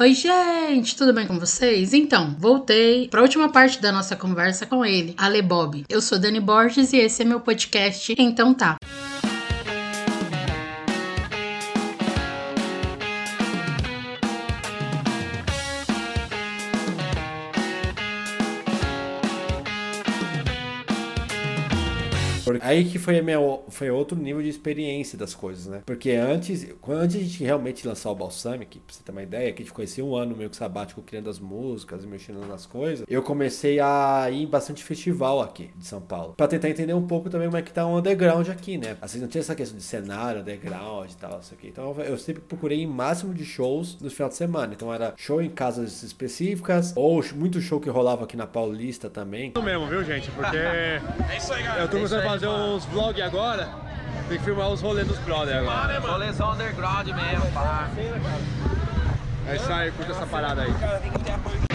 [0.00, 1.92] Oi, gente, tudo bem com vocês?
[1.92, 5.84] Então, voltei para a última parte da nossa conversa com ele, Ale Bob.
[5.90, 8.78] Eu sou Dani Borges e esse é meu podcast Então Tá.
[22.70, 23.36] Aí que foi, a minha,
[23.68, 25.82] foi outro nível de experiência das coisas, né?
[25.84, 29.52] Porque antes, quando antes a gente realmente lançar o Balsamic, pra você ter uma ideia,
[29.52, 33.04] que a gente conhecia um ano meio que sabático criando as músicas, mexendo nas coisas,
[33.08, 36.34] eu comecei a ir em bastante festival aqui de São Paulo.
[36.36, 38.96] Pra tentar entender um pouco também como é que tá o underground aqui, né?
[39.02, 41.66] Assim, não tinha essa questão de cenário, underground e tal, isso aqui.
[41.66, 44.72] Então eu sempre procurei em máximo de shows no final de semana.
[44.72, 49.48] Então era show em casas específicas, ou muito show que rolava aqui na Paulista também.
[49.56, 50.30] Isso mesmo, viu, gente?
[50.30, 50.56] Porque.
[50.56, 51.00] é
[51.36, 51.82] isso aí, galera.
[51.82, 53.68] Eu tô começando a fazer uns vlogs agora.
[54.28, 55.98] Tem que filmar os rolês dos brother agora.
[56.00, 57.88] Rolês underground mesmo, pá.
[59.46, 61.69] É isso aí, curta essa parada aí.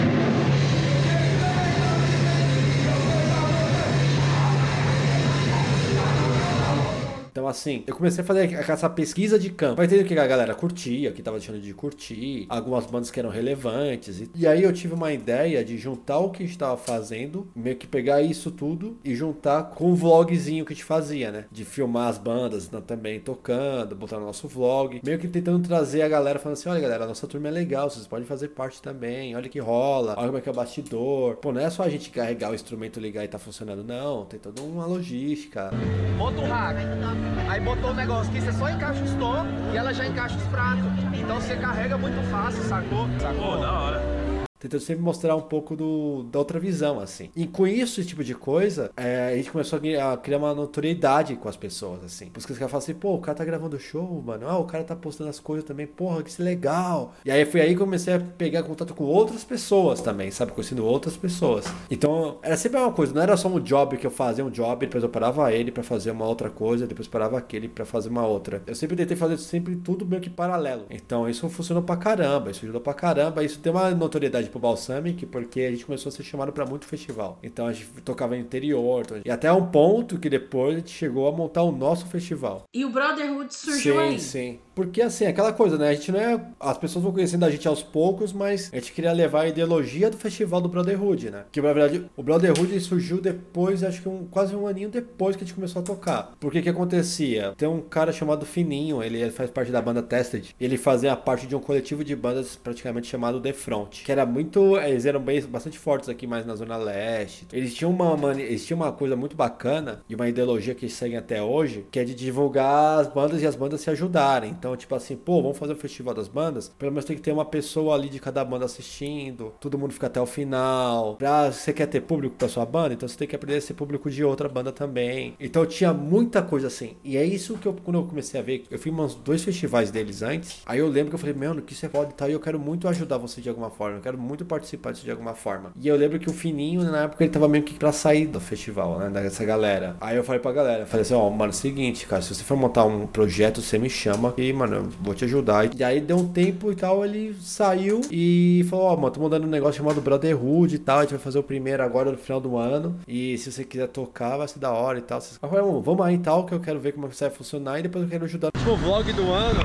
[7.35, 9.75] Então, assim, eu comecei a fazer essa pesquisa de campo.
[9.75, 13.19] Pra entender o que a galera curtia, que tava deixando de curtir, algumas bandas que
[13.19, 14.21] eram relevantes.
[14.21, 17.45] E, e aí eu tive uma ideia de juntar o que a gente tava fazendo,
[17.53, 21.43] meio que pegar isso tudo e juntar com o vlogzinho que a gente fazia, né?
[21.51, 25.01] De filmar as bandas né, também tocando, botar no nosso vlog.
[25.03, 27.89] Meio que tentando trazer a galera falando assim: olha, galera, a nossa turma é legal,
[27.89, 29.35] vocês podem fazer parte também.
[29.35, 31.35] Olha que rola, olha como é que é o bastidor.
[31.35, 34.23] Pô, não é só a gente carregar o instrumento, ligar e tá funcionando, não.
[34.23, 35.69] Tem toda uma logística.
[36.17, 37.24] Monta um hack.
[37.48, 40.43] Aí botou o negócio que você só encaixa os tom e ela já encaixa os
[40.43, 40.85] pratos.
[41.13, 43.07] Então você carrega muito fácil, sacou?
[43.20, 43.54] Sacou?
[43.54, 44.45] Pô, da hora.
[44.59, 47.29] Tentando sempre mostrar um pouco do, da outra visão, assim.
[47.35, 51.35] E com isso, esse tipo de coisa, é, a gente começou a criar uma notoriedade
[51.35, 52.27] com as pessoas, assim.
[52.27, 54.47] Porque os caras falam assim, pô, o cara tá gravando show, mano.
[54.47, 57.13] Ah, o cara tá postando as coisas também, porra, que é legal.
[57.25, 60.51] E aí foi aí que eu comecei a pegar contato com outras pessoas também, sabe?
[60.51, 61.65] Conhecendo outras pessoas.
[61.90, 64.85] Então, era sempre uma coisa, não era só um job que eu fazia um job,
[64.85, 68.25] depois eu parava ele para fazer uma outra coisa, depois parava aquele para fazer uma
[68.25, 68.63] outra.
[68.66, 70.85] Eu sempre tentei fazer sempre tudo meio que paralelo.
[70.90, 75.25] Então, isso funcionou pra caramba, isso ajudou pra caramba, isso tem uma notoriedade pro Balsamic,
[75.25, 77.39] porque a gente começou a ser chamado para muito festival.
[77.44, 80.91] Então a gente tocava no interior, então, e até um ponto que depois a gente
[80.91, 82.63] chegou a montar o nosso festival.
[82.73, 84.19] E o Brotherhood surgiu sim, aí.
[84.19, 85.89] Sim, Porque assim, aquela coisa, né?
[85.89, 86.41] A gente não é.
[86.59, 90.09] As pessoas vão conhecendo a gente aos poucos, mas a gente queria levar a ideologia
[90.09, 91.45] do festival do Brotherhood, né?
[91.51, 95.44] Que na verdade o Brotherhood surgiu depois, acho que um, quase um aninho depois que
[95.44, 96.33] a gente começou a tocar.
[96.39, 97.53] Porque que acontecia?
[97.57, 100.56] Tem um cara chamado Fininho, ele, ele faz parte da banda Tested.
[100.59, 104.78] Ele fazia parte de um coletivo de bandas praticamente chamado The Front, que era muito.
[104.78, 107.47] Eles eram bem, bastante fortes aqui mais na Zona Leste.
[107.53, 110.94] Eles tinham uma, mani- eles tinham uma coisa muito bacana e uma ideologia que eles
[110.96, 114.51] seguem até hoje, que é de divulgar as bandas e as bandas se ajudarem.
[114.51, 116.68] Então, tipo assim, pô, vamos fazer o festival das bandas?
[116.78, 120.07] Pelo menos tem que ter uma pessoa ali de cada banda assistindo, todo mundo fica
[120.07, 121.16] até o final.
[121.16, 123.74] Pra, você quer ter público pra sua banda, então você tem que aprender a ser
[123.74, 125.34] público de outra banda também.
[125.40, 126.97] Então tinha muita coisa assim.
[127.03, 129.44] E é isso que eu, quando eu comecei a ver, eu fui em uns dois
[129.44, 130.62] festivais deles antes.
[130.66, 132.40] Aí eu lembro que eu falei, mano, que isso é foda e tal, e eu
[132.40, 135.72] quero muito ajudar você de alguma forma, eu quero muito participar disso de alguma forma.
[135.80, 138.40] E eu lembro que o Fininho, na época, ele tava meio que pra sair do
[138.40, 139.96] festival, né, dessa galera.
[140.02, 142.84] Aí eu falei pra galera, falei assim, ó, mano, seguinte, cara, se você for montar
[142.86, 145.74] um projeto, você me chama e, mano, eu vou te ajudar.
[145.74, 149.46] E aí deu um tempo e tal, ele saiu e falou, ó, mano, tô mandando
[149.47, 152.42] um negócio chamado Brotherhood e tal, a gente vai fazer o primeiro agora no final
[152.42, 152.96] do ano.
[153.07, 155.19] E se você quiser tocar, vai ser da hora e tal.
[155.19, 157.80] Eu falei, "Bom, vamos aí e tal, que eu quero ver como isso vai funcionar
[157.80, 158.50] e depois eu quero ajudar.
[158.56, 159.59] Último vlog do ano.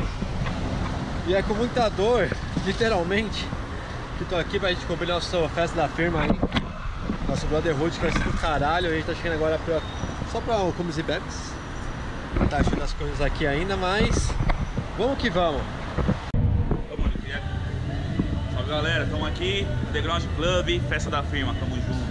[1.26, 2.28] E é com muita dor,
[2.66, 3.46] literalmente,
[4.20, 6.30] que tô aqui pra gente cobrir nossa festa da firma aí.
[7.26, 8.90] Nosso Brotherhood que vai ser do caralho.
[8.90, 9.80] A gente tá chegando agora pra,
[10.30, 11.54] só pra o Comes e Bebes.
[12.50, 14.30] Tá achando as coisas aqui ainda, mas
[14.98, 15.62] vamos que vamos.
[18.52, 22.10] Salve galera, estamos aqui, The Ground Club, festa da firma, tamo junto.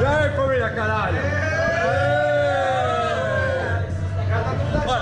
[0.00, 1.18] E aí, família, caralho?
[4.86, 5.01] Olha,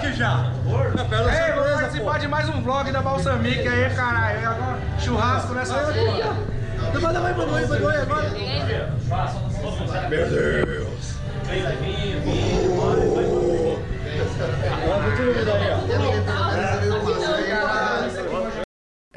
[0.00, 0.50] Que já.
[0.66, 4.40] Ei, vou participar de mais um vlog da Balsamic aí, caralho.
[4.40, 6.36] E agora, Churrasco nessa porra.
[6.92, 8.30] Não vai, não vai, vai, vai, vai agora.
[10.08, 11.18] Meu Deus.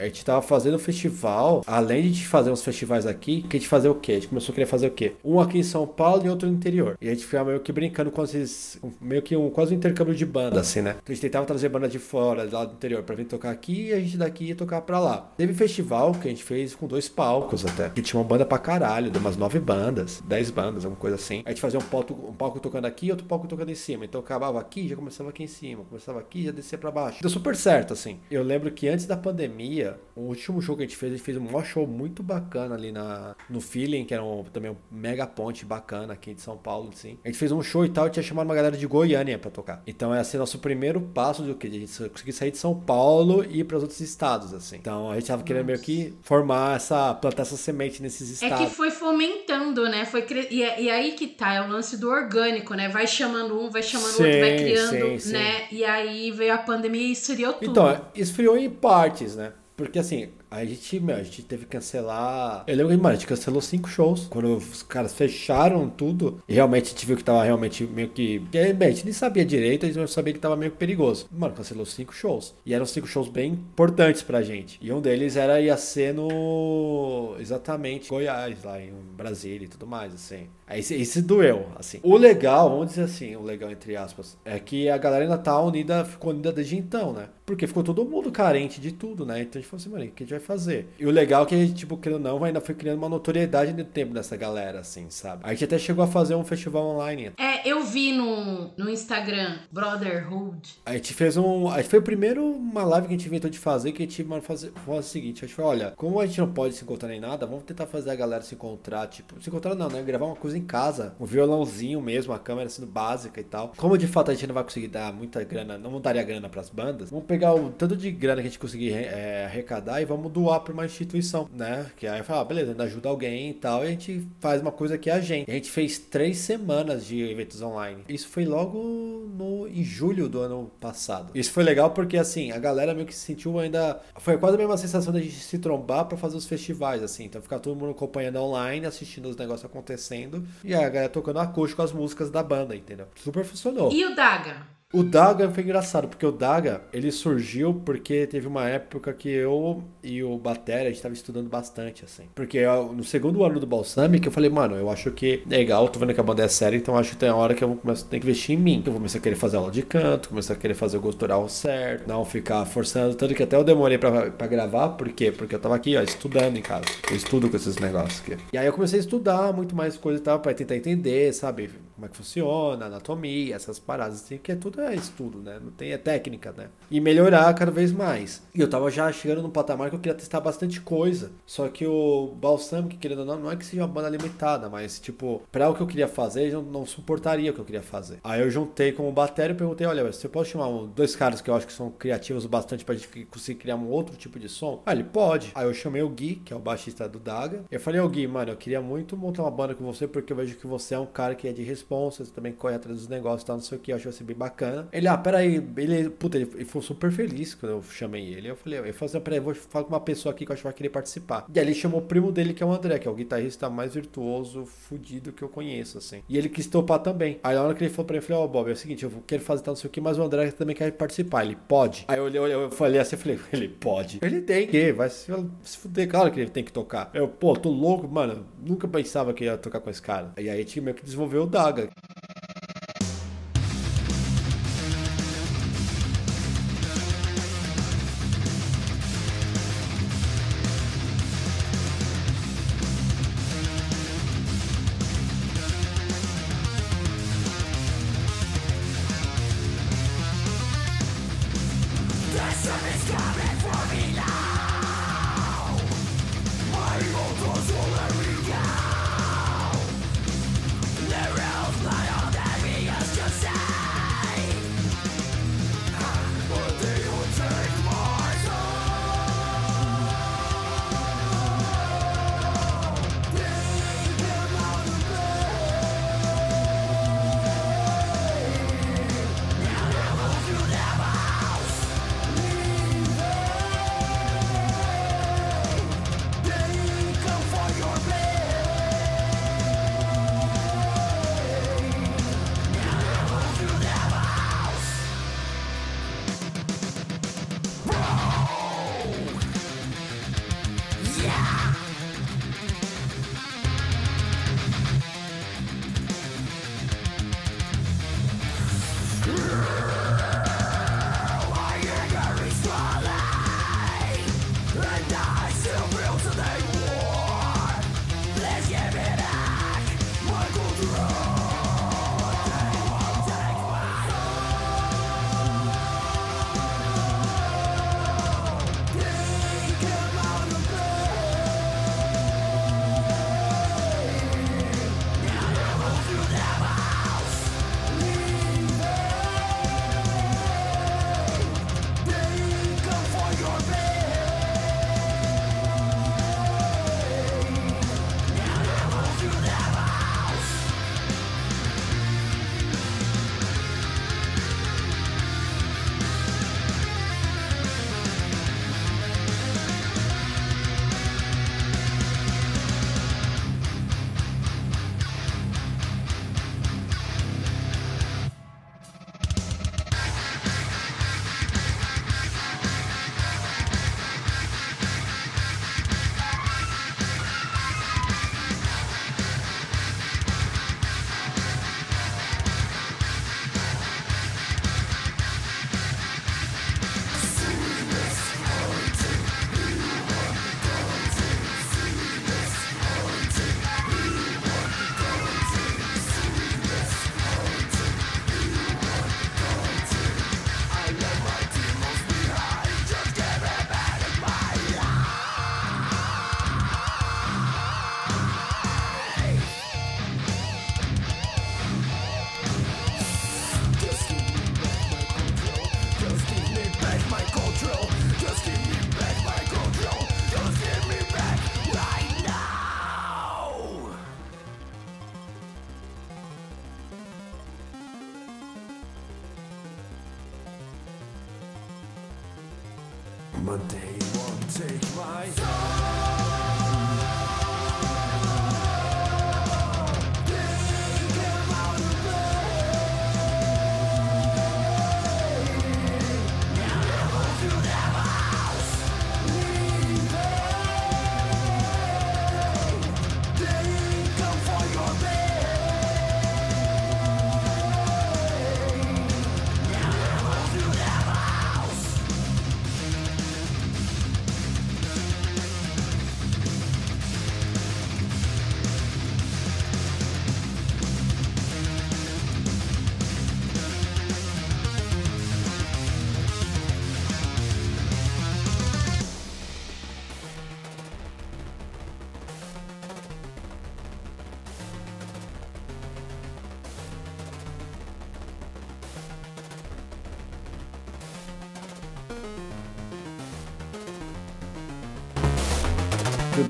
[0.02, 3.60] A gente tava fazendo festival, além de a gente fazer uns festivais aqui, que a
[3.60, 4.14] gente fazia o quê?
[4.14, 5.14] A gente começou a querer fazer o quê?
[5.24, 6.98] Um aqui em São Paulo e outro no interior.
[7.00, 8.80] E a gente ficava meio que brincando com esses.
[9.00, 10.96] meio que um, quase um intercâmbio de banda, assim, né?
[10.98, 13.90] Então a gente tentava trazer banda de fora, lá do interior, pra vir tocar aqui
[13.90, 15.32] e a gente daqui ia tocar pra lá.
[15.38, 17.90] Teve festival que a gente fez com dois palcos até.
[17.90, 21.44] Que tinha uma banda pra caralho, de umas nove bandas, dez bandas, alguma coisa assim.
[21.46, 24.04] A gente fazia um palco, um palco tocando aqui e outro palco tocando em cima.
[24.04, 27.22] Então acabava aqui, já começava aqui em cima, começava aqui, já descia pra baixo.
[27.22, 28.20] Deu super certo, assim.
[28.32, 31.26] Eu lembro que antes da pandemia, o último show que a gente fez, a gente
[31.26, 34.76] fez um maior show muito bacana ali na, no Feeling, que era um, também um
[34.92, 37.18] mega ponte bacana aqui de São Paulo, assim.
[37.24, 39.50] A gente fez um show e tal, e tinha chamado uma galera de Goiânia pra
[39.52, 39.82] tocar.
[39.88, 41.68] Então é assim, nosso primeiro passo do que?
[41.68, 44.76] A gente conseguir sair de São Paulo e ir para outros estados, assim.
[44.78, 48.68] Então a gente tava querendo meio que formar essa, plantar essa semente nesses É estados.
[48.70, 50.06] que foi fomentando, né?
[50.06, 50.48] Foi cre...
[50.50, 52.90] e, é- e aí que tá, é o lance do orgânico, né?
[52.90, 55.32] Vai chamando um, vai chamando o outro, vai Sim, criando, sim, sim.
[55.34, 55.68] né?
[55.72, 57.70] E aí veio a pandemia e esfriou tudo.
[57.72, 59.54] Então, esfriou em partes, né?
[59.82, 62.66] Porque assim, a gente, meu, a gente teve que cancelar.
[62.68, 64.28] Eu lembro que, mano, a gente cancelou cinco shows.
[64.30, 68.40] Quando os caras fecharam tudo, realmente a gente viu que tava realmente meio que.
[68.40, 71.30] Bem, a gente nem sabia direito, a gente não sabia que tava meio perigoso.
[71.32, 72.54] Mano, cancelou cinco shows.
[72.66, 74.78] E eram cinco shows bem importantes pra gente.
[74.82, 77.34] E um deles era ia ser no.
[77.40, 80.48] Exatamente, Goiás, lá em Brasília e tudo mais, assim.
[80.68, 82.00] Aí esse doeu, assim.
[82.02, 85.60] O legal, vamos dizer assim, o legal entre aspas, é que a galera ainda tá
[85.62, 87.28] unida, ficou unida desde então, né?
[87.46, 89.42] Porque ficou todo mundo carente de tudo, né?
[89.42, 90.90] Então a gente falou assim, mano, o que a gente vai fazer?
[91.00, 93.10] E o legal é que a gente, tipo, querendo ou não, ainda foi criando uma
[93.10, 95.42] notoriedade no tempo dessa galera, assim, sabe?
[95.44, 97.32] A gente até chegou a fazer um festival online.
[97.38, 100.76] É, eu vi no, no Instagram, Brotherhood.
[100.86, 101.70] A gente fez um.
[101.70, 104.06] A gente foi o primeiro uma live que a gente inventou de fazer, que a
[104.06, 106.76] gente mano, fazer, foi o seguinte, a gente falou, olha, como a gente não pode
[106.76, 109.90] se encontrar nem nada, vamos tentar fazer a galera se encontrar, tipo, se encontrar não,
[109.90, 110.02] né?
[110.02, 113.74] Gravar uma coisa em casa, um violãozinho mesmo, a câmera sendo básica e tal.
[113.78, 116.70] Como de fato a gente não vai conseguir dar muita grana, não daria grana pras
[116.70, 120.31] bandas, vamos pegar o tanto de grana que a gente conseguir é, arrecadar e vamos
[120.32, 121.92] doar pra uma instituição, né?
[121.98, 124.72] Que aí fala, ah, beleza, ainda ajuda alguém e tal, e a gente faz uma
[124.72, 125.50] coisa que é a gente.
[125.50, 128.04] A gente fez três semanas de eventos online.
[128.08, 131.32] Isso foi logo no, em julho do ano passado.
[131.36, 134.02] Isso foi legal porque, assim, a galera meio que se sentiu ainda.
[134.18, 137.26] Foi quase a mesma sensação da gente se trombar pra fazer os festivais, assim.
[137.26, 140.46] Então ficar todo mundo acompanhando online, assistindo os negócios acontecendo.
[140.64, 143.08] E a galera tocando acústico as músicas da banda, entendeu?
[143.16, 143.92] Super funcionou.
[143.92, 144.81] E o Daga?
[144.94, 149.82] O Daga foi engraçado, porque o Daga, ele surgiu porque teve uma época que eu
[150.04, 152.24] e o Batera, a gente tava estudando bastante, assim.
[152.36, 155.88] Porque eu- no segundo ano do Balsamic, eu falei, mano, eu acho que é legal,
[155.88, 157.80] tô vendo que a banda é séria, então acho que tem a hora que eu
[158.10, 158.78] tem que investir em mim.
[158.86, 161.48] Eu vou começar a querer fazer aula de canto, começar a querer fazer o gutural
[161.48, 165.32] certo, não ficar forçando, tanto que até eu demorei pra, pra gravar, por quê?
[165.32, 166.84] Porque eu tava aqui, ó, estudando em casa.
[167.10, 168.36] Eu estudo com esses negócios aqui.
[168.52, 171.70] E aí eu comecei a estudar muito mais coisa e tal, pra tentar entender, sabe?
[172.02, 175.60] Como é que funciona, anatomia, essas paradas, assim, que é tudo é estudo, né?
[175.64, 176.70] Não tem, é técnica, né?
[176.90, 178.42] E melhorar cada vez mais.
[178.56, 181.32] E eu tava já chegando num patamar que eu queria testar bastante coisa.
[181.46, 185.00] Só que o Balsamic, querendo ou não, não é que seja uma banda limitada, mas,
[185.00, 188.18] tipo, pra o que eu queria fazer, eu não, suportaria o que eu queria fazer.
[188.24, 191.52] Aí eu juntei com o Batério e perguntei, olha, você pode chamar dois caras que
[191.52, 194.82] eu acho que são criativos bastante pra gente conseguir criar um outro tipo de som?
[194.88, 195.52] Ah, ele pode.
[195.54, 197.64] Aí eu chamei o Gui, que é o baixista do Daga.
[197.70, 200.38] Eu falei, ô Gui, mano, eu queria muito montar uma banda com você, porque eu
[200.38, 203.08] vejo que você é um cara que é de responsa, você também corre atrás dos
[203.08, 204.88] negócios e tal, não sei o que, eu acho você bem bacana.
[204.92, 208.48] Ele, ah, peraí, ele, puta, ele, ele ficou super feliz quando eu chamei ele.
[208.50, 210.54] Eu falei, eu falei assim, peraí, eu vou falar com uma pessoa aqui que eu
[210.54, 211.46] acho que vai querer participar.
[211.54, 213.70] E aí ele chamou o primo dele, que é o André, que é o guitarrista
[213.70, 216.24] mais virtuoso, fudido que eu conheço, assim.
[216.30, 217.40] E ele quis topar também.
[217.44, 219.04] Aí na hora que ele falou pra ele, eu falei, ó, Bob, é o seguinte,
[219.04, 221.46] eu quero fazer tal, não sei o que, mas o André também quer participar.
[221.46, 222.06] Ele pode.
[222.08, 224.20] Aí eu olhei, eu falei assim, eu falei, ele pode.
[224.22, 225.32] Ele tem que, vai se,
[225.64, 227.10] se fuder, claro que ele tem que tocar.
[227.14, 230.34] Eu, pô, tô louco, mano, nunca pensava que ia tocar com esse cara.
[230.38, 231.81] E aí a gente meio que desenvolveu o Daga.
[231.82, 231.90] But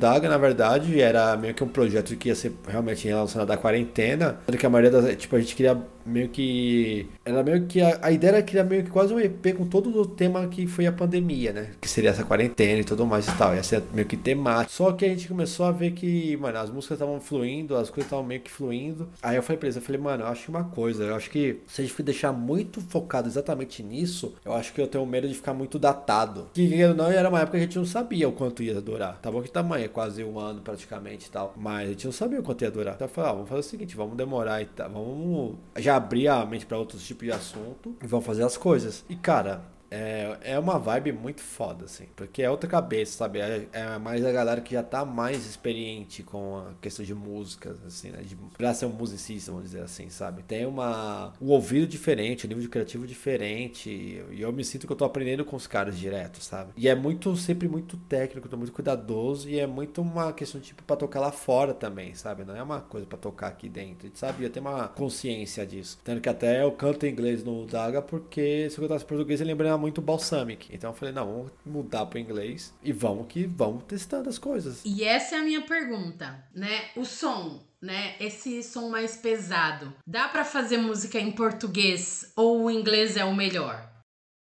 [0.01, 4.39] Daga, na verdade, era meio que um projeto que ia ser realmente relacionado à quarentena.
[4.47, 5.15] Sendo que a maioria das.
[5.15, 7.07] Tipo, a gente queria meio que.
[7.23, 7.79] Era meio que.
[7.79, 10.65] A, a ideia era criar meio que quase um EP com todo o tema que
[10.65, 11.69] foi a pandemia, né?
[11.79, 13.53] Que seria essa quarentena e tudo mais e tal.
[13.53, 14.71] Ia ser meio que temático.
[14.71, 18.05] Só que a gente começou a ver que, mano, as músicas estavam fluindo, as coisas
[18.05, 19.07] estavam meio que fluindo.
[19.21, 21.29] Aí eu falei pra eles, eu falei, mano, eu acho que uma coisa, eu acho
[21.29, 25.27] que se a gente deixar muito focado exatamente nisso, eu acho que eu tenho medo
[25.27, 26.47] de ficar muito datado.
[26.53, 29.19] Que não, era uma época que a gente não sabia o quanto ia durar.
[29.21, 31.53] Tá bom que tamanho, quase um ano praticamente e tal.
[31.55, 32.95] Mas a gente não sabia o quanto ia durar.
[32.95, 34.89] Então eu falei, ah, vamos fazer o seguinte, vamos demorar e tal.
[34.89, 39.05] Vamos já abrir a mente pra outros tipos de assunto e vamos fazer as coisas.
[39.09, 42.05] E cara, é, é uma vibe muito foda, assim.
[42.15, 43.39] Porque é outra cabeça, sabe?
[43.39, 47.77] É, é mais a galera que já tá mais experiente com a questão de músicas,
[47.85, 48.21] assim, né?
[48.21, 50.43] De, pra ser um musicista, vamos dizer assim, sabe?
[50.43, 53.89] Tem uma, um ouvido diferente, um nível de criativo diferente.
[54.31, 56.71] E eu me sinto que eu tô aprendendo com os caras direto, sabe?
[56.77, 59.49] E é muito, sempre muito técnico, tô muito cuidadoso.
[59.49, 62.45] E é muito uma questão, tipo, pra tocar lá fora também, sabe?
[62.45, 64.05] Não é uma coisa pra tocar aqui dentro.
[64.05, 65.99] A gente sabia uma consciência disso.
[66.01, 69.47] Tanto que até eu canto em inglês no Daga, porque se eu cantasse português, eu
[69.47, 70.69] lembrava muito Balsamic.
[70.73, 74.81] Então eu falei, não, vamos mudar pro inglês e vamos que vamos testando as coisas.
[74.85, 76.89] E essa é a minha pergunta, né?
[76.95, 78.15] O som, né?
[78.19, 79.93] Esse som mais pesado.
[80.05, 83.90] Dá pra fazer música em português ou o inglês é o melhor?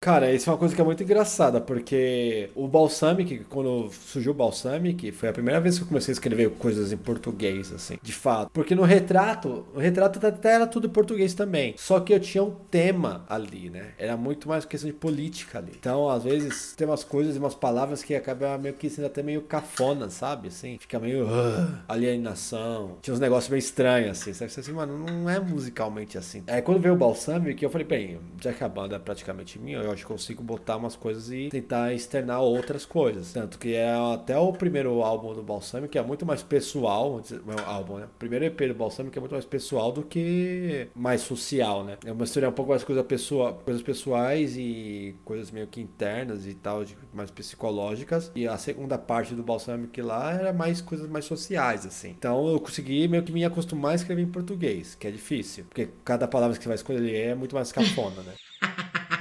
[0.00, 4.34] Cara, isso é uma coisa que é muito engraçada, porque o Balsamic, quando surgiu o
[4.34, 8.12] Balsamic, foi a primeira vez que eu comecei a escrever coisas em português, assim, de
[8.12, 8.48] fato.
[8.52, 11.74] Porque no retrato, o retrato até era tudo em português também.
[11.76, 13.88] Só que eu tinha um tema ali, né?
[13.98, 15.72] Era muito mais questão de política ali.
[15.76, 19.20] Então, às vezes, tem umas coisas e umas palavras que acabam meio que sendo até
[19.20, 20.46] meio cafona, sabe?
[20.46, 22.98] Assim, fica meio uh, alienação.
[23.02, 24.32] Tinha uns negócios meio estranhos, assim.
[24.32, 26.44] Sabe assim, mano, não é musicalmente assim.
[26.46, 29.87] É, quando veio o Balsamic, eu falei, bem, já que a banda é praticamente minha,
[29.87, 33.32] eu acho que consigo botar umas coisas e tentar externar outras coisas.
[33.32, 37.58] Tanto que é até o primeiro álbum do Balsamic, que é muito mais pessoal, meu
[37.66, 38.06] álbum, né?
[38.06, 41.98] O primeiro EP do Balsamic é muito mais pessoal do que mais social, né?
[42.04, 46.54] Eu misturei um pouco mais coisa pessoa, coisas pessoais e coisas meio que internas e
[46.54, 48.30] tal, mais psicológicas.
[48.34, 52.10] E a segunda parte do Balsamic lá era mais coisas mais sociais, assim.
[52.10, 55.64] Então eu consegui meio que me acostumar a escrever em português, que é difícil.
[55.64, 58.32] Porque cada palavra que você vai escolher é muito mais cafona, né?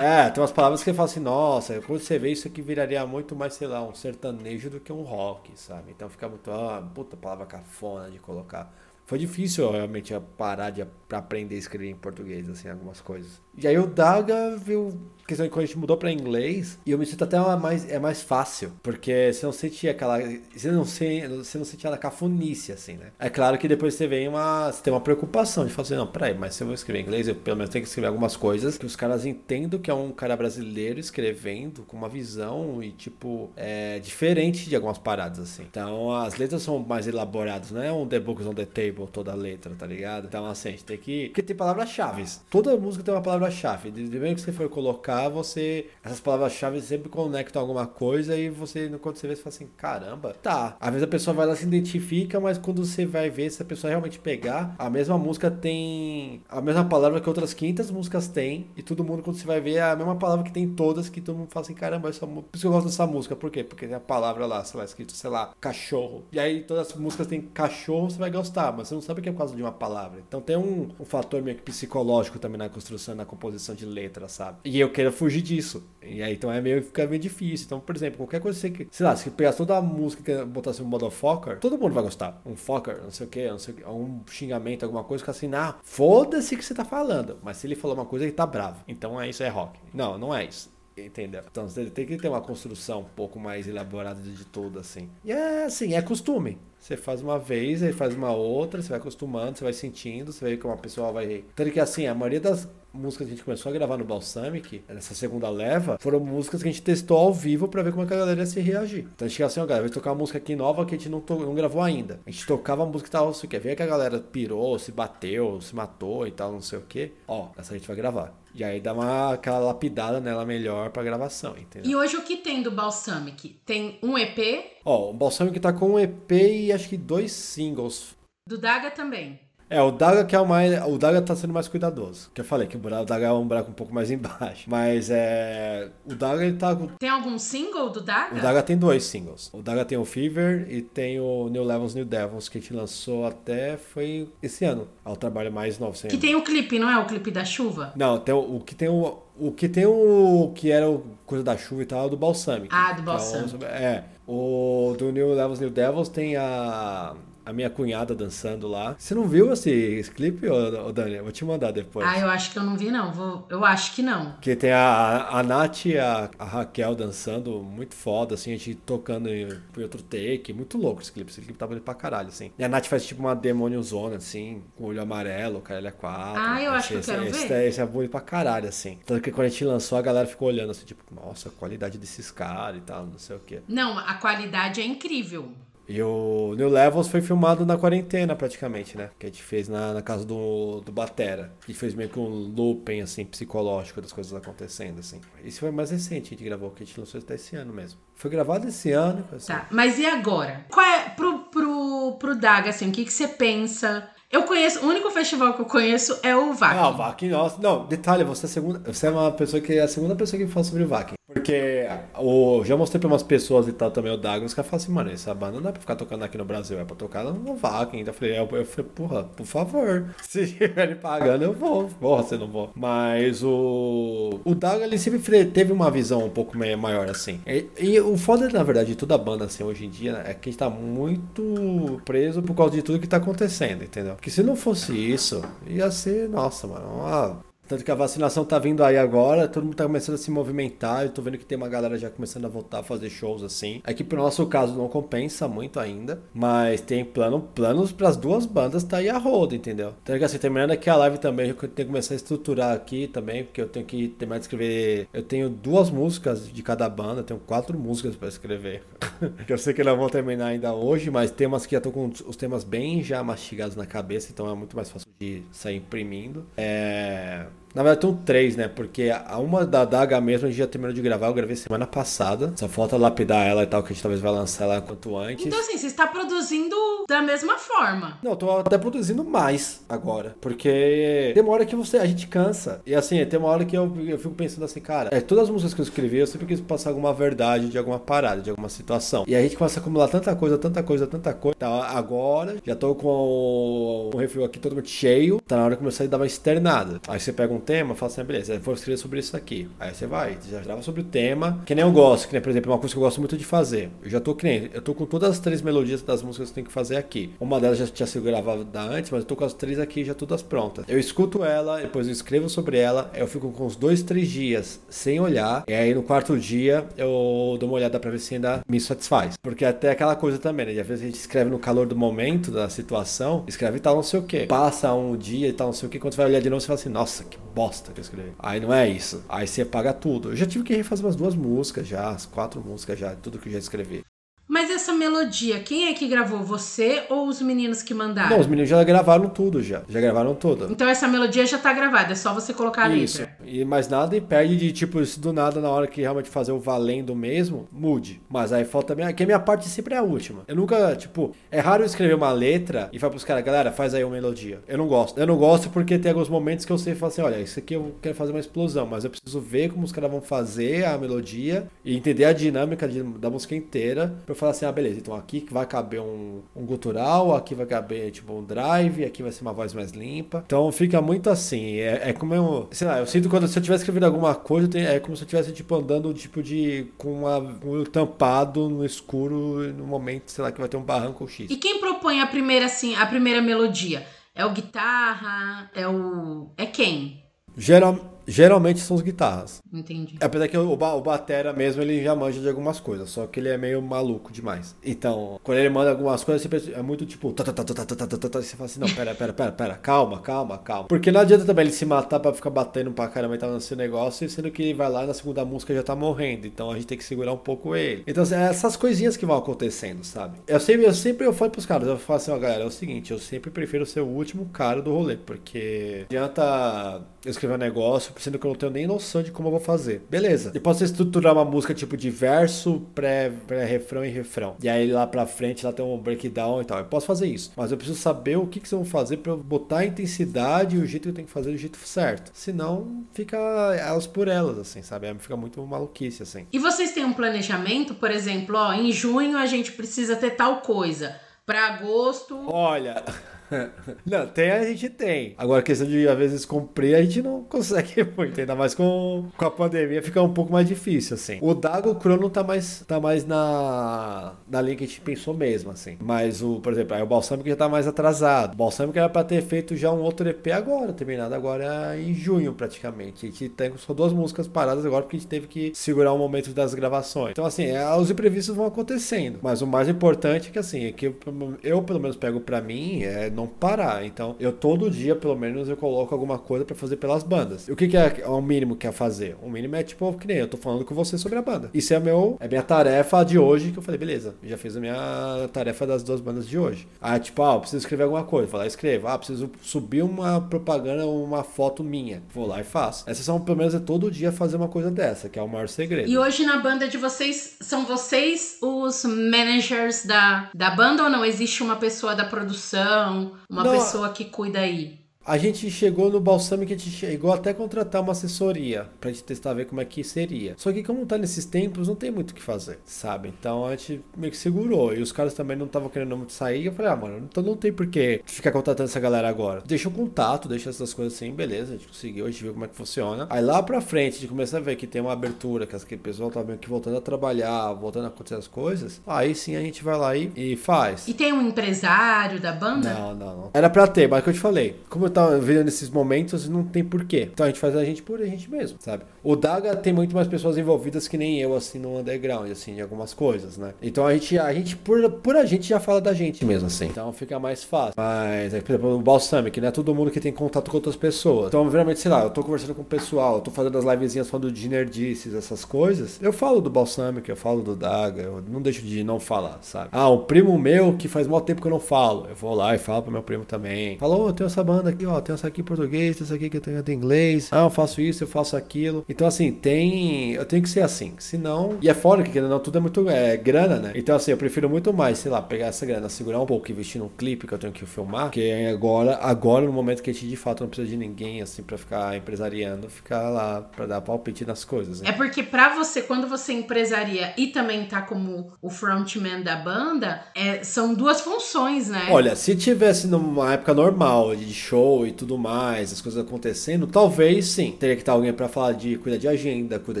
[0.02, 3.04] É, tem umas palavras que eu falo assim, nossa, quando você vê isso aqui viraria
[3.06, 5.90] muito mais, sei lá, um sertanejo do que um rock, sabe?
[5.90, 8.72] Então fica muito, ah, puta palavra cafona de colocar.
[9.04, 13.42] Foi difícil realmente parar de aprender a escrever em português, assim, algumas coisas.
[13.54, 14.98] E aí o Daga viu
[15.30, 17.98] questão de quando a gente mudou para inglês, e eu me sinto até mais, é
[17.98, 20.18] mais fácil, porque você não sentia aquela.
[20.54, 23.06] Você não, se, você não sentia a cafonice, assim, né?
[23.18, 24.70] É claro que depois você vem uma.
[24.70, 27.02] Você tem uma preocupação de falar assim, não, peraí, mas se eu vou escrever em
[27.02, 29.94] inglês, eu pelo menos tenho que escrever algumas coisas que os caras entendam que é
[29.94, 35.62] um cara brasileiro escrevendo com uma visão e, tipo, é diferente de algumas paradas, assim.
[35.62, 39.32] Então as letras são mais elaboradas, não é um The Books on the Table toda
[39.32, 40.26] a letra, tá ligado?
[40.26, 41.26] Então, assim, a gente tem que.
[41.28, 42.24] Porque tem palavras-chave.
[42.50, 43.90] Toda música tem uma palavra-chave.
[43.90, 45.86] De bem que você for colocar você.
[46.02, 50.34] Essas palavras-chave sempre conectam alguma coisa e você, quando você vê, você fala assim: caramba,
[50.42, 50.76] tá.
[50.80, 53.64] Às vezes a pessoa vai lá se identifica, mas quando você vai ver, se a
[53.64, 58.68] pessoa realmente pegar, a mesma música tem a mesma palavra que outras 500 músicas tem,
[58.76, 61.20] e todo mundo, quando você vai ver, é a mesma palavra que tem todas, que
[61.20, 63.36] todo mundo fala assim: caramba, essa, por isso que eu gosto dessa música.
[63.36, 63.64] Por quê?
[63.64, 66.24] Porque tem a palavra lá, sei lá, escrito, sei lá, cachorro.
[66.32, 69.28] E aí todas as músicas têm cachorro, você vai gostar, mas você não sabe que
[69.28, 70.20] é por causa de uma palavra.
[70.26, 74.32] Então tem um, um fator meio que psicológico também na construção, na composição de letras,
[74.32, 74.58] sabe?
[74.64, 75.82] E eu quero fugir disso.
[76.02, 77.66] E aí então é meio fica meio difícil.
[77.66, 80.44] Então, por exemplo, qualquer coisa que, sei lá, se você pegasse toda a música e
[80.44, 82.40] botasse um motherfucker, todo mundo vai gostar.
[82.44, 85.30] Um fucker, não sei o que, não sei o que, um xingamento, alguma coisa, fica
[85.30, 87.38] assim, ah, foda-se que você tá falando.
[87.42, 88.82] Mas se ele falou uma coisa, ele tá bravo.
[88.88, 89.78] Então é isso, é rock.
[89.92, 90.70] Não, não é isso
[91.06, 91.42] entendeu?
[91.50, 95.08] Então você tem que ter uma construção um pouco mais elaborada de tudo, assim.
[95.24, 96.58] E é assim, é costume.
[96.78, 100.44] Você faz uma vez, aí faz uma outra, você vai acostumando, você vai sentindo, você
[100.44, 101.44] vê como a pessoa vai.
[101.54, 104.82] Tanto que assim, a maioria das músicas que a gente começou a gravar no Balsamic,
[104.88, 108.06] nessa segunda leva, foram músicas que a gente testou ao vivo pra ver como é
[108.06, 109.06] que a galera ia se reagir.
[109.14, 111.08] Então a gente assim, ó, galera, vai tocar uma música aqui nova que a gente
[111.08, 112.20] não, to- não gravou ainda.
[112.26, 113.58] A gente tocava a música e tal, não sei o que.
[113.58, 117.12] Vê que a galera pirou, se bateu, se matou e tal, não sei o que.
[117.28, 118.34] Ó, essa a gente vai gravar.
[118.52, 121.88] E aí dá uma aquela lapidada nela melhor pra gravação, entendeu?
[121.88, 123.60] E hoje o que tem do Balsamic?
[123.64, 124.38] Tem um EP,
[124.84, 128.16] Ó, o Balsamic tá com um EP e acho que dois singles.
[128.48, 129.38] do Daga também.
[129.70, 130.84] É, o Daga que é o mais.
[130.84, 132.28] O Daga tá sendo mais cuidadoso.
[132.34, 134.64] Que eu falei que o buraco- o Daga é um buraco um pouco mais embaixo.
[134.68, 135.88] Mas é.
[136.04, 136.76] O Daga ele tá.
[136.98, 138.36] Tem algum single do Daga?
[138.36, 139.48] O Daga tem dois singles.
[139.54, 142.74] O Daga tem o Fever e tem o New Levels, New Devils, que a gente
[142.74, 144.88] lançou até foi esse ano.
[145.06, 145.96] É o trabalho mais novo.
[146.08, 147.92] Que tem o clipe, não é o clipe da chuva?
[147.94, 149.18] Não, tem o, o que tem o.
[149.38, 150.50] O que tem o.
[150.54, 152.68] que era o coisa da chuva e tal, é o do Balsamic.
[152.74, 153.64] Ah, do Que é o- Balsamic.
[153.66, 154.04] É.
[154.26, 157.14] O do New Levels, New Devils tem a.
[157.50, 158.94] A minha cunhada dançando lá.
[158.96, 161.14] Você não viu esse, esse clipe, ô, ô Dani?
[161.14, 162.06] Eu vou te mandar depois.
[162.06, 163.12] Ah, eu acho que eu não vi, não.
[163.12, 163.44] Vou...
[163.50, 164.36] Eu acho que não.
[164.40, 168.76] Que tem a, a Nath e a, a Raquel dançando muito foda, assim, a gente
[168.76, 170.52] tocando em, em outro take.
[170.52, 171.28] Muito louco esse clipe.
[171.28, 172.52] Esse clipe tá bonito pra caralho, assim.
[172.56, 176.40] E a Nath faz tipo uma demôniozona, assim, com olho amarelo, cara, ele é quatro.
[176.40, 177.66] Ah, eu acho que eu esse, quero esse, ver.
[177.66, 179.00] Esse é bonito pra caralho, assim.
[179.04, 181.98] Tanto que quando a gente lançou, a galera ficou olhando assim, tipo, nossa, a qualidade
[181.98, 183.60] desses caras e tal, não sei o quê.
[183.66, 185.52] Não, a qualidade é incrível.
[185.90, 189.10] E o New Levels foi filmado na quarentena, praticamente, né?
[189.18, 191.52] Que a gente fez na, na casa do, do Batera.
[191.66, 195.20] Gente fez meio que um looping, assim, psicológico das coisas acontecendo, assim.
[195.44, 197.98] Isso foi mais recente, a gente gravou, que a gente lançou até esse ano mesmo.
[198.14, 199.52] Foi gravado esse ano, assim.
[199.52, 200.64] Tá, mas e agora?
[200.70, 204.08] Qual é pro, pro, pro Daga, assim, o que, que você pensa?
[204.30, 206.78] Eu conheço, o único festival que eu conheço é o VAC.
[206.78, 207.60] Ah, o Vakin, nossa.
[207.60, 210.40] Não, detalhe, você é, a segunda, você é uma pessoa que é a segunda pessoa
[210.40, 211.14] que fala sobre o Vakin.
[211.32, 211.86] Porque
[212.18, 215.10] o, já mostrei pra umas pessoas e tal também o Douglas, que falam assim, mano,
[215.10, 218.00] essa banda não dá pra ficar tocando aqui no Brasil, é pra tocar no Vakin.
[218.00, 221.88] Então eu falei, eu, eu falei, porra, por favor, se estiverem pagando, eu vou.
[222.00, 222.70] Porra, você não vou.
[222.74, 224.40] Mas o.
[224.44, 227.40] O Douglas, ele sempre teve uma visão um pouco maior, assim.
[227.46, 230.34] E, e o foda, na verdade, de toda a banda, assim, hoje em dia, é
[230.34, 234.14] que a gente tá muito preso por causa de tudo que tá acontecendo, entendeu?
[234.14, 238.58] Porque se não fosse isso, ia ser, nossa, mano, uma tanto que a vacinação tá
[238.58, 241.04] vindo aí agora, todo mundo tá começando a se movimentar.
[241.04, 243.80] Eu tô vendo que tem uma galera já começando a voltar a fazer shows assim.
[243.86, 248.44] É que pro nosso caso não compensa muito ainda, mas tem plano, planos pras duas
[248.44, 249.94] bandas tá aí a roda, entendeu?
[250.02, 253.06] Então que assim, terminando aqui a live também, eu tenho que começar a estruturar aqui
[253.06, 255.06] também, porque eu tenho que terminar de escrever.
[255.14, 258.82] Eu tenho duas músicas de cada banda, eu tenho quatro músicas pra escrever.
[259.48, 262.34] eu sei que não vou terminar ainda hoje, mas temas que já tô com os
[262.34, 266.44] temas bem já mastigados na cabeça, então é muito mais fácil de sair imprimindo.
[266.56, 267.46] É.
[267.74, 268.68] Na verdade, tem três, né?
[268.68, 271.86] Porque a uma da Daga mesmo a gente já terminou de gravar, eu gravei semana
[271.86, 272.52] passada.
[272.56, 275.46] Só falta lapidar ela e tal, que a gente talvez vai lançar ela quanto antes.
[275.46, 276.76] Então, assim, você está produzindo
[277.08, 278.18] da mesma forma.
[278.22, 280.34] Não, eu tô até produzindo mais agora.
[280.40, 282.80] Porque tem uma hora que você, a gente cansa.
[282.84, 285.50] E assim, tem uma hora que eu, eu fico pensando assim, cara, é, todas as
[285.50, 288.68] músicas que eu escrevi, eu sempre quis passar alguma verdade de alguma parada, de alguma
[288.68, 289.24] situação.
[289.26, 291.56] E a gente começa a acumular tanta coisa, tanta coisa, tanta coisa.
[291.58, 295.40] Tá, agora, já tô com o, o refil aqui totalmente cheio.
[295.46, 297.00] Tá na hora de começar a dar uma externada.
[297.06, 299.68] Aí você pega um tema, fala assim, ah, beleza, vou escrever sobre isso aqui.
[299.78, 302.50] Aí você vai, já grava sobre o tema, que nem eu gosto, que nem, por
[302.50, 303.90] exemplo, uma coisa que eu gosto muito de fazer.
[304.02, 306.52] Eu já tô que nem, eu tô com todas as três melodias das músicas que
[306.52, 307.30] eu tenho que fazer aqui.
[307.40, 310.14] Uma delas já tinha sido gravada antes, mas eu tô com as três aqui já
[310.14, 310.84] todas prontas.
[310.88, 314.80] Eu escuto ela, depois eu escrevo sobre ela, eu fico com uns dois, três dias
[314.88, 318.60] sem olhar, e aí no quarto dia eu dou uma olhada pra ver se ainda
[318.68, 319.36] me satisfaz.
[319.42, 320.80] Porque até aquela coisa também, né?
[320.80, 324.02] Às vezes a gente escreve no calor do momento, da situação, escreve e tal, não
[324.02, 324.46] sei o que.
[324.46, 326.60] Passa um dia e tal, não sei o que, quando você vai olhar de novo,
[326.60, 328.32] você fala assim, nossa, que bosta que eu escrevi.
[328.38, 329.24] Aí não é isso.
[329.28, 330.30] Aí você paga tudo.
[330.30, 333.48] Eu já tive que refazer umas duas músicas já, as quatro músicas já, tudo que
[333.48, 334.02] eu já escrevi.
[334.50, 336.42] Mas essa melodia, quem é que gravou?
[336.42, 338.30] Você ou os meninos que mandaram?
[338.30, 339.82] Não, os meninos já gravaram tudo já.
[339.88, 340.66] Já gravaram tudo.
[340.68, 343.20] Então essa melodia já tá gravada, é só você colocar a Isso.
[343.20, 343.36] letra.
[343.46, 346.58] E mais nada impede de, tipo, se do nada, na hora que realmente fazer o
[346.58, 348.20] valendo mesmo, mude.
[348.28, 349.12] Mas aí falta minha.
[349.12, 350.42] Que a minha parte sempre é a última.
[350.48, 353.94] Eu nunca, tipo, é raro eu escrever uma letra e falar pros caras, galera, faz
[353.94, 354.58] aí uma melodia.
[354.66, 355.16] Eu não gosto.
[355.16, 357.74] Eu não gosto porque tem alguns momentos que eu sei falar assim, olha, isso aqui
[357.74, 360.98] eu quero fazer uma explosão, mas eu preciso ver como os caras vão fazer a
[360.98, 365.14] melodia e entender a dinâmica da música inteira pra eu falar assim, ah, beleza, então
[365.14, 369.30] aqui que vai caber um, um gutural, aqui vai caber, tipo, um drive, aqui vai
[369.30, 370.42] ser uma voz mais limpa.
[370.46, 371.76] Então fica muito assim.
[371.76, 372.68] É, é como eu.
[372.72, 375.26] Sei lá, eu sinto quando se eu tivesse escrevendo alguma coisa, é como se eu
[375.26, 376.86] estivesse, tipo, andando, tipo, de.
[376.96, 381.24] com uma, um tampado no escuro no momento, sei lá, que vai ter um barranco
[381.24, 381.50] ou X.
[381.50, 384.06] E quem propõe a primeira, assim, a primeira melodia?
[384.34, 385.70] É o guitarra?
[385.74, 386.50] É o.
[386.56, 387.22] É quem?
[387.56, 389.60] Geral, Geralmente são as guitarras.
[389.72, 390.16] Entendi.
[390.20, 393.48] Apesar que o, o Batera mesmo ele já manja de algumas coisas, só que ele
[393.48, 394.76] é meio maluco demais.
[394.84, 397.34] Então, quando ele manda algumas coisas, você é muito tipo.
[397.36, 400.88] Você fala assim: não, pera, pera, pera, pera, calma, calma, calma.
[400.88, 403.74] Porque não adianta também ele se matar pra ficar batendo pra caramba e tá nesse
[403.74, 406.46] negócio, sendo que ele vai lá na segunda música já tá morrendo.
[406.46, 408.04] Então a gente tem que segurar um pouco ele.
[408.06, 410.38] Então, é essas coisinhas que vão acontecendo, sabe?
[410.46, 412.70] Eu sempre, eu sempre eu falo pros caras, eu falo assim, ó, galera, é o
[412.70, 417.58] seguinte, eu sempre prefiro ser o último cara do rolê, porque adianta eu escrever um
[417.58, 420.02] negócio sendo que eu não tenho nem noção de como eu vou fazer.
[420.08, 420.52] Beleza.
[420.54, 424.56] Eu posso estruturar uma música tipo de verso, pré, pré-refrão e refrão.
[424.62, 426.78] E aí lá pra frente lá tem um breakdown e tal.
[426.78, 427.52] Eu posso fazer isso.
[427.56, 430.76] Mas eu preciso saber o que, que vocês vão fazer pra eu botar a intensidade
[430.76, 432.30] e o jeito que eu tenho que fazer do jeito certo.
[432.34, 435.12] Senão fica elas por elas, assim, sabe?
[435.18, 436.46] Fica muito maluquice, assim.
[436.52, 440.60] E vocês têm um planejamento, por exemplo, ó, em junho a gente precisa ter tal
[440.60, 441.16] coisa.
[441.46, 442.38] Pra agosto.
[442.46, 443.02] Olha.
[444.06, 445.34] Não, tem a gente tem.
[445.36, 448.40] Agora, a questão de às vezes cumprir, a gente não consegue muito.
[448.40, 451.38] Ainda mais com, com a pandemia, fica um pouco mais difícil, assim.
[451.40, 455.70] O Dago Crono tá mais, tá mais na, na linha que a gente pensou mesmo,
[455.70, 455.96] assim.
[456.00, 458.54] Mas o, por exemplo, aí o Balsâmico já tá mais atrasado.
[458.54, 462.52] O Balsâmico era pra ter feito já um outro EP agora, terminado agora em junho,
[462.52, 463.26] praticamente.
[463.26, 466.18] A gente tem só duas músicas paradas agora porque a gente teve que segurar o
[466.18, 467.32] momento das gravações.
[467.32, 469.38] Então, assim, é, os imprevistos vão acontecendo.
[469.42, 471.16] Mas o mais importante é que, assim, é que eu,
[471.62, 474.04] eu pelo menos pego pra mim é não parar.
[474.04, 477.68] Então, eu todo dia, pelo menos, eu coloco alguma coisa pra fazer pelas bandas.
[477.68, 479.36] E o que, que é, é o mínimo que é fazer?
[479.42, 481.70] O mínimo é tipo, que nem eu tô falando com você sobre a banda.
[481.72, 484.80] Isso é meu, é minha tarefa de hoje que eu falei, beleza, já fiz a
[484.80, 486.86] minha tarefa das duas bandas de hoje.
[487.00, 488.46] Aí, tipo, ah, eu preciso escrever alguma coisa.
[488.48, 489.08] Vou lá e escrevo.
[489.08, 492.22] Ah, preciso subir uma propaganda, uma foto minha.
[492.32, 493.04] Vou lá e faço.
[493.08, 495.68] Essas são, pelo menos, é todo dia fazer uma coisa dessa, que é o maior
[495.68, 496.08] segredo.
[496.08, 501.24] E hoje na banda de vocês, são vocês os managers da, da banda ou não?
[501.24, 504.99] Existe uma pessoa da produção, uma pessoa que cuida aí?
[505.24, 509.52] A gente chegou no Balsamic, a gente chegou até contratar uma assessoria pra gente testar
[509.52, 510.54] ver como é que seria.
[510.56, 513.28] Só que como tá nesses tempos, não tem muito o que fazer, sabe?
[513.28, 514.94] Então a gente meio que segurou.
[514.94, 516.64] E os caras também não estavam querendo muito sair.
[516.64, 519.62] Eu falei, ah, mano, então não tem por que ficar contratando essa galera agora.
[519.66, 522.64] Deixa o contato, deixa essas coisas assim, beleza, a gente conseguiu, a gente viu como
[522.64, 523.26] é que funciona.
[523.28, 525.84] Aí lá pra frente, a gente começa a ver que tem uma abertura, que as-
[525.84, 529.02] pessoal tá meio que voltando a trabalhar, voltando a acontecer as coisas.
[529.06, 531.06] Aí sim a gente vai lá e, e faz.
[531.06, 532.94] E tem um empresário da banda?
[532.94, 533.50] Não, não, não.
[533.52, 534.76] Era pra ter, mas é que eu te falei.
[534.88, 537.28] Como eu tava vivendo nesses momentos, não tem porquê.
[537.32, 539.04] Então a gente faz a gente por a gente mesmo, sabe?
[539.22, 542.80] O Daga tem muito mais pessoas envolvidas que nem eu, assim, no underground, assim, em
[542.80, 543.74] algumas coisas, né?
[543.82, 546.86] Então a gente, a gente por, por a gente, já fala da gente mesmo, assim.
[546.86, 547.94] Então fica mais fácil.
[547.96, 550.96] Mas, é, por exemplo, o Balsamic, não é todo mundo que tem contato com outras
[550.96, 551.48] pessoas.
[551.48, 554.28] Então, geralmente, sei lá, eu tô conversando com o pessoal, eu tô fazendo as livezinhas
[554.28, 556.18] falando de nerdices, essas coisas.
[556.22, 559.88] Eu falo do Balsamic, eu falo do Daga, eu não deixo de não falar, sabe?
[559.92, 562.26] Ah, um primo meu que faz mó tempo que eu não falo.
[562.28, 563.98] Eu vou lá e falo pro meu primo também.
[563.98, 566.48] Falou, oh, tem essa banda aqui, ó, tem essa aqui em português, tem essa aqui
[566.50, 567.48] que eu tenho em inglês.
[567.50, 569.04] Ah, eu faço isso, eu faço aquilo.
[569.08, 570.32] Então, assim, tem.
[570.32, 571.14] Eu tenho que ser assim.
[571.18, 571.78] Senão.
[571.80, 573.92] E é fora que, não, tudo é muito é, grana, né?
[573.94, 577.00] Então, assim, eu prefiro muito mais, sei lá, pegar essa grana, segurar um pouco, investir
[577.00, 578.30] num clipe que eu tenho que filmar.
[578.30, 581.42] Que é agora, agora, no momento que a gente de fato não precisa de ninguém,
[581.42, 585.00] assim, pra ficar empresariando, ficar lá pra dar palpite nas coisas.
[585.00, 585.08] Né?
[585.08, 590.22] É porque pra você, quando você empresaria e também tá como o frontman da banda,
[590.34, 592.08] é, são duas funções, né?
[592.10, 597.46] Olha, se tivesse numa época normal de show e tudo mais, as coisas acontecendo, talvez
[597.46, 597.72] sim.
[597.78, 600.00] Teria que estar alguém pra falar de cuidar de agenda, cuidar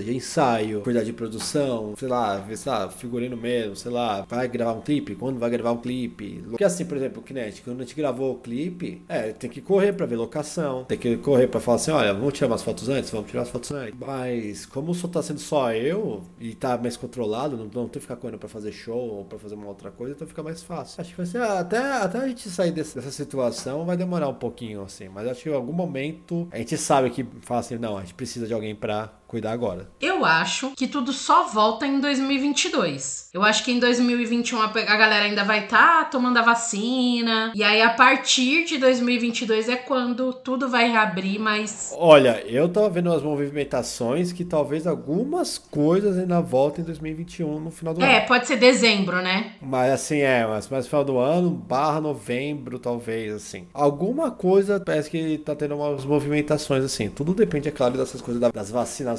[0.02, 4.48] de ensaio, cuidar de produção, sei lá, ver, sei lá, figurino mesmo, sei lá, vai
[4.48, 6.42] gravar um clipe, quando vai gravar um clipe.
[6.48, 9.60] Porque assim, por exemplo, o Kinetic, quando a gente gravou o clipe, é, tem que
[9.60, 12.88] correr pra ver locação, tem que correr pra falar assim, olha, vamos tirar umas fotos
[12.88, 13.94] antes, vamos tirar as fotos antes.
[13.98, 18.00] Mas como só tá sendo só eu e tá mais controlado, não, não tem que
[18.00, 21.00] ficar correndo pra fazer show ou pra fazer uma outra coisa, então fica mais fácil.
[21.00, 24.34] Acho que vai ser até, até a gente sair desse- dessa situação vai demorar um
[24.34, 27.96] pouquinho assim, mas acho que em algum momento a gente sabe que fala assim, não,
[27.96, 29.88] a gente precisa de alguém pra cuidar agora.
[30.00, 33.28] Eu acho que tudo só volta em 2022.
[33.32, 34.66] Eu acho que em 2021 a
[34.96, 37.52] galera ainda vai estar tomando a vacina.
[37.54, 41.94] E aí, a partir de 2022 é quando tudo vai reabrir, mas.
[41.96, 47.70] Olha, eu tava vendo umas movimentações que talvez algumas coisas ainda voltem em 2021 no
[47.70, 48.26] final do É, ano.
[48.26, 49.52] pode ser dezembro, né?
[49.62, 53.66] Mas assim, é, mas mais no final do ano, barra novembro, talvez, assim.
[53.72, 57.08] Alguma coisa parece que tá tendo umas movimentações, assim.
[57.08, 58.70] Tudo depende, é claro, dessas coisas da- das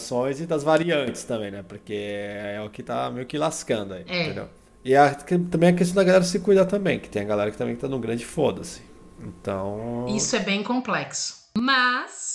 [0.01, 1.63] vacinações e das variantes também, né?
[1.67, 4.23] Porque é o que tá meio que lascando aí, É.
[4.25, 4.49] entendeu?
[4.83, 7.57] E a- também a questão da galera se cuidar também, que tem a galera que
[7.57, 8.81] também tá no grande foda-se.
[9.23, 10.07] Então.
[10.09, 11.35] Isso é bem complexo.
[11.55, 12.30] Mas.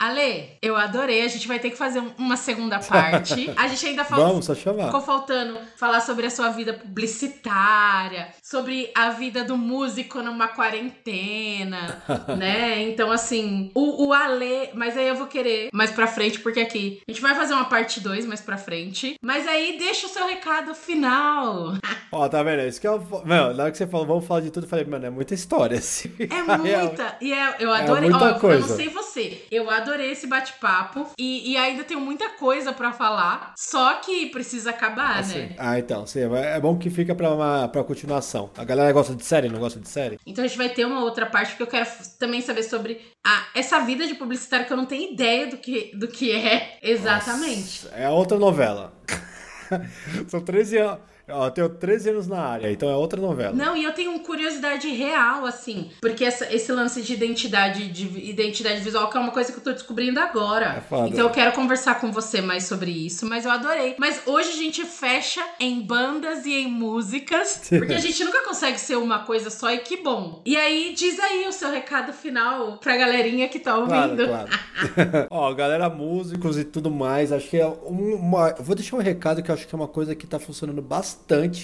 [0.00, 1.22] Ale, eu adorei.
[1.22, 3.52] A gente vai ter que fazer um- uma segunda parte.
[3.56, 4.26] A gente ainda falou.
[4.28, 4.86] Vamos, só chamar.
[4.86, 12.02] Ficou faltando falar sobre a sua vida publicitária, sobre a vida do músico numa quarentena,
[12.38, 12.80] né?
[12.82, 14.70] Então, assim, o, o Ale.
[14.74, 17.66] Mas aí eu vou querer mais pra frente, porque aqui a gente vai fazer uma
[17.66, 19.16] parte 2 mais pra frente.
[19.22, 21.74] Mas aí deixa o seu recado final.
[22.12, 22.62] Ó, tá vendo?
[22.66, 22.98] Isso que eu.
[23.24, 25.34] Mano, na hora que você falou, vamos falar de tudo, eu falei, mano, é muita
[25.34, 25.78] história.
[25.78, 26.10] Assim.
[26.18, 27.16] É muita.
[27.20, 28.08] E é- eu adorei.
[28.10, 28.68] muita Ó, eu coisa.
[28.68, 29.44] não sei você.
[29.50, 31.08] Eu adorei esse bate-papo.
[31.18, 33.54] E, e ainda tenho muita coisa pra falar.
[33.56, 35.38] Só que precisa acabar, Assim.
[35.38, 35.54] né?
[35.58, 38.50] Ah, então, sim, é bom que fica pra, uma, pra continuação.
[38.56, 40.18] A galera gosta de série, não gosta de série?
[40.26, 43.46] Então a gente vai ter uma outra parte porque eu quero também saber sobre a,
[43.54, 47.88] essa vida de publicitário que eu não tenho ideia do que, do que é exatamente.
[47.94, 48.92] É outra novela.
[50.28, 51.09] São 13 anos.
[51.32, 53.52] Ó, eu tenho 13 anos na área, então é outra novela.
[53.54, 58.80] Não, e eu tenho curiosidade real, assim, porque essa- esse lance de identidade, de identidade
[58.80, 60.82] visual, que é uma coisa que eu tô descobrindo agora.
[60.90, 63.94] É então eu quero conversar com você mais sobre isso, mas eu adorei.
[63.98, 68.78] Mas hoje a gente fecha em bandas e em músicas, porque a gente nunca consegue
[68.78, 70.42] ser uma coisa só e que bom.
[70.44, 74.26] E aí, diz aí o seu recado final pra galerinha que tá Claro, ouvindo.
[74.28, 74.48] claro.
[75.30, 78.54] Ó, galera, músicos e tudo mais, acho que é uma.
[78.60, 81.19] Vou deixar um recado que eu acho que é uma coisa que tá funcionando bastante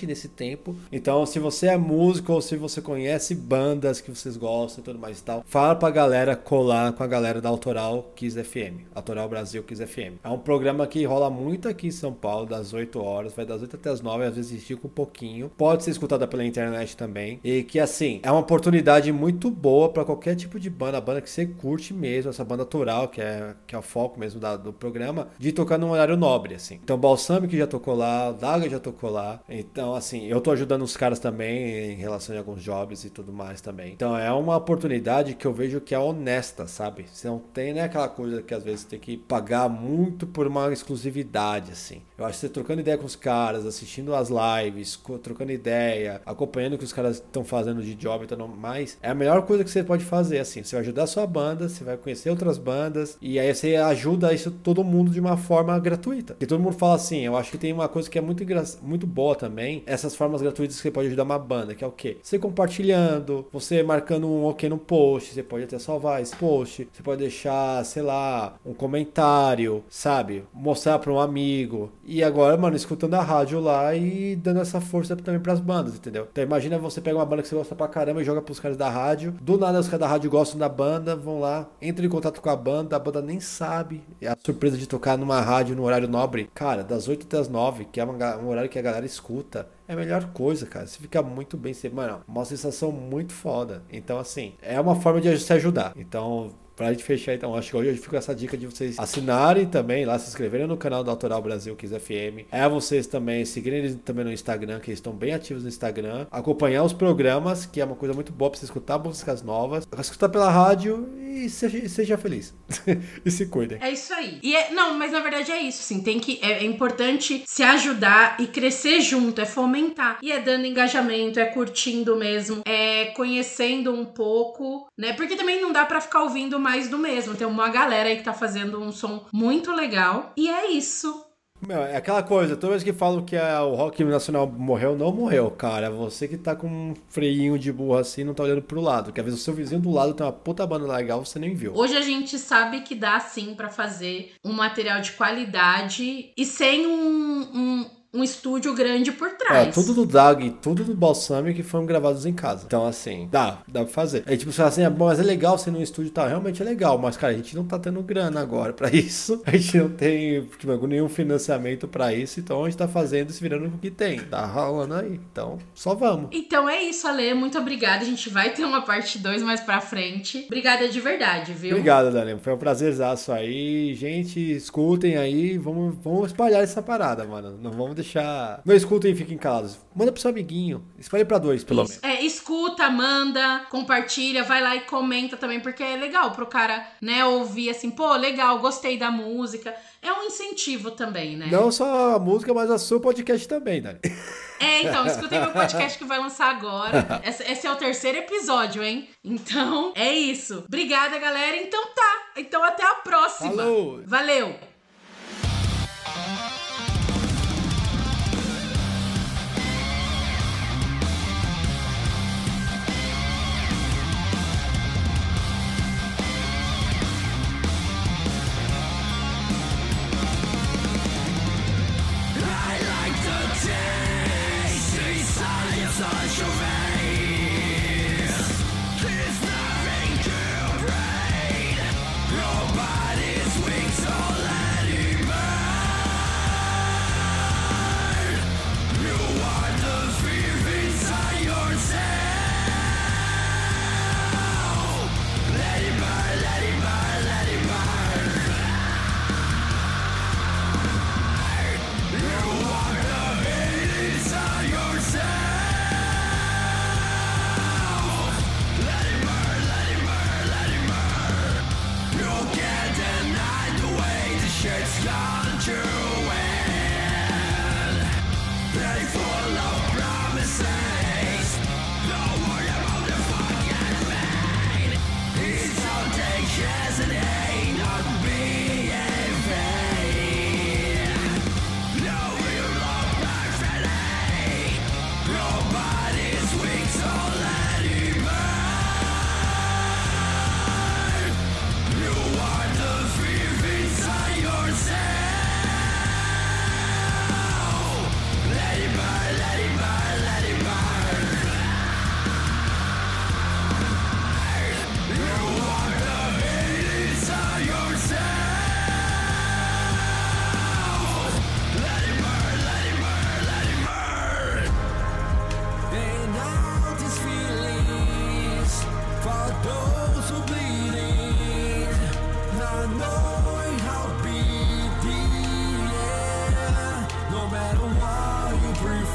[0.06, 0.74] nesse tempo.
[0.92, 4.98] Então, se você é músico ou se você conhece bandas que vocês gostam e tudo
[4.98, 8.86] mais e tal, fala pra galera colar com a galera da Autoral Kiss FM.
[8.94, 10.18] Autoral Brasil Kiss FM.
[10.22, 13.60] É um programa que rola muito aqui em São Paulo, das 8 horas, vai das
[13.62, 15.50] 8 até as 9, às vezes estica um pouquinho.
[15.56, 17.40] Pode ser escutada pela internet também.
[17.42, 21.30] E que, assim, é uma oportunidade muito boa pra qualquer tipo de banda, banda que
[21.30, 24.72] você curte mesmo, essa banda autoral, que é, que é o foco mesmo da- do
[24.72, 26.78] programa, de tocar num horário nobre, assim.
[26.82, 29.40] Então, Balsamic já tocou lá, Daga já tocou lá.
[29.48, 33.32] Então, assim, eu tô ajudando os caras também em relação a alguns jobs e tudo
[33.32, 33.92] mais também.
[33.92, 37.06] Então, é uma oportunidade que eu vejo que é honesta, sabe?
[37.10, 40.72] Você não tem, né, aquela coisa que às vezes tem que pagar muito por uma
[40.72, 42.02] exclusividade, assim.
[42.18, 46.74] Eu acho que você trocando ideia com os caras, assistindo as lives, trocando ideia, acompanhando
[46.74, 49.62] o que os caras estão fazendo de job e tudo mais, é a melhor coisa
[49.62, 50.62] que você pode fazer, assim.
[50.64, 54.32] Você vai ajudar a sua banda, você vai conhecer outras bandas, e aí você ajuda
[54.32, 56.36] isso todo mundo de uma forma gratuita.
[56.40, 58.44] E todo mundo fala assim, eu acho que tem uma coisa que é muito,
[58.82, 61.92] muito boa também, essas formas gratuitas que você pode ajudar uma banda, que é o
[61.92, 62.18] quê?
[62.22, 67.02] Você compartilhando, você marcando um ok no post, você pode até salvar esse post, você
[67.02, 70.44] pode deixar, sei lá, um comentário, sabe?
[70.52, 71.90] Mostrar para um amigo.
[72.04, 76.26] E agora, mano, escutando a rádio lá e dando essa força também pras bandas, entendeu?
[76.30, 78.76] Então imagina você pega uma banda que você gosta pra caramba e joga pros caras
[78.76, 79.32] da rádio.
[79.40, 82.50] Do nada os caras da rádio gostam da banda, vão lá, entram em contato com
[82.50, 84.02] a banda, a banda nem sabe.
[84.20, 86.50] É a surpresa de tocar numa rádio no horário nobre.
[86.54, 89.68] Cara, das 8 até as 9, que é um horário que a galera escuta.
[89.88, 90.86] É a melhor coisa, cara.
[90.86, 91.74] Você fica muito bem.
[91.74, 93.82] Você, mano, uma sensação muito foda.
[93.90, 95.92] Então, assim, é uma forma de se ajudar.
[95.96, 98.98] Então, Pra gente fechar, então, acho que hoje eu fico com essa dica de vocês
[98.98, 102.46] assinarem também lá, se inscreverem no canal do Autoral Brasil Kiss FM.
[102.52, 106.26] É vocês também seguirem eles também no Instagram, que eles estão bem ativos no Instagram.
[106.30, 109.88] Acompanhar os programas, que é uma coisa muito boa pra você escutar músicas novas.
[109.98, 112.54] Escutar pela rádio e seja, seja feliz.
[113.24, 113.78] e se cuidem.
[113.80, 114.38] É isso aí.
[114.42, 116.02] E é, não, mas na verdade é isso, sim.
[116.02, 120.18] Tem que é, é importante se ajudar e crescer junto, é fomentar.
[120.22, 125.14] E é dando engajamento, é curtindo mesmo, é conhecendo um pouco, né?
[125.14, 127.36] Porque também não dá pra ficar ouvindo mais do mesmo.
[127.36, 130.32] Tem uma galera aí que tá fazendo um som muito legal.
[130.36, 131.24] E é isso.
[131.66, 135.10] Meu, é aquela coisa, toda vez que falam que é o rock nacional morreu, não
[135.12, 135.90] morreu, cara.
[135.90, 139.12] Você que tá com um freinho de burro assim, não tá olhando pro lado.
[139.12, 141.54] Que às vezes o seu vizinho do lado tem uma puta banda legal, você nem
[141.54, 141.72] viu.
[141.74, 146.86] Hoje a gente sabe que dá sim pra fazer um material de qualidade e sem
[146.86, 149.74] um, um, um estúdio grande por É, trás.
[149.74, 152.64] tudo do Dag e tudo do Balsamic foram gravados em casa.
[152.66, 154.24] Então, assim, dá, dá pra fazer.
[154.26, 156.26] Aí, tipo, você fala assim, ah, bom, mas é legal ser no estúdio e tal.
[156.28, 159.42] Realmente é legal, mas, cara, a gente não tá tendo grana agora pra isso.
[159.46, 162.40] A gente não tem, tipo, nenhum financiamento pra isso.
[162.40, 164.20] Então, a gente tá fazendo e se virando o que tem.
[164.20, 165.20] Tá rolando aí.
[165.32, 166.30] Então, só vamos.
[166.32, 167.34] Então é isso, Ale.
[167.34, 168.02] Muito obrigada.
[168.02, 170.44] A gente vai ter uma parte 2 mais pra frente.
[170.46, 171.72] Obrigada de verdade, viu?
[171.72, 172.38] Obrigado, Daniel.
[172.38, 173.94] Foi um prazerzaço aí.
[173.94, 175.58] Gente, escutem aí.
[175.58, 177.58] Vamos, vamos espalhar essa parada, mano.
[177.60, 178.60] Não vamos deixar.
[178.64, 179.78] Não escutem e fiquem calados.
[179.94, 180.84] Manda pro seu amiguinho.
[180.98, 181.98] Espalhe pra dois, pelo menos.
[182.02, 187.24] É, escuta, manda, compartilha, vai lá e comenta também, porque é legal pro cara, né,
[187.24, 189.74] ouvir assim, pô, legal, gostei da música.
[190.02, 191.48] É um incentivo também, né?
[191.50, 193.98] Não só a música, mas a sua podcast também, Dani.
[194.58, 197.20] É, então, escutem meu podcast que vai lançar agora.
[197.22, 199.06] Esse, esse é o terceiro episódio, hein?
[199.22, 200.64] Então, é isso.
[200.66, 201.58] Obrigada, galera.
[201.58, 202.22] Então tá.
[202.38, 203.50] Então até a próxima.
[203.50, 204.00] Falou!
[204.06, 204.54] Valeu!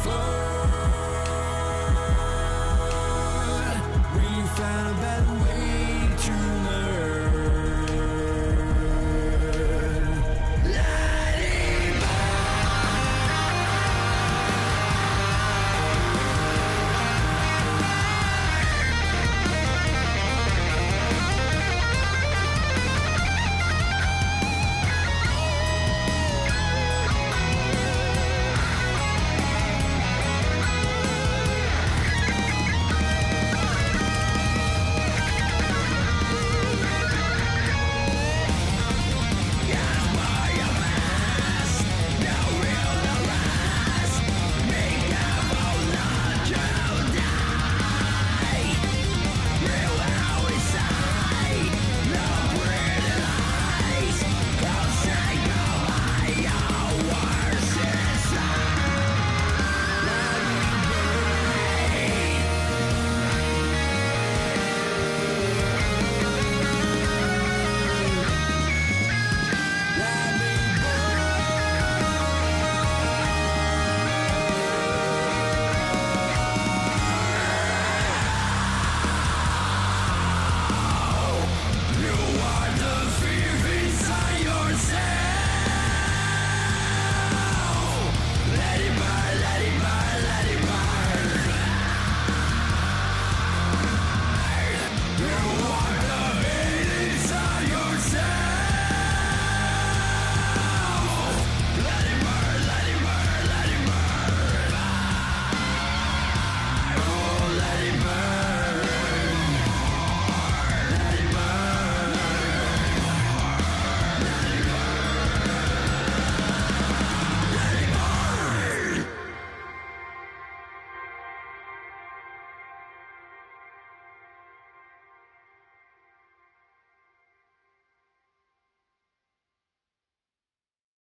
[0.02, 0.41] flow.